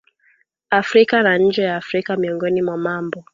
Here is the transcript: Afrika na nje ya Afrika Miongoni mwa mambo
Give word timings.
Afrika 0.69 1.23
na 1.23 1.37
nje 1.37 1.61
ya 1.63 1.75
Afrika 1.75 2.15
Miongoni 2.17 2.61
mwa 2.61 2.77
mambo 2.77 3.23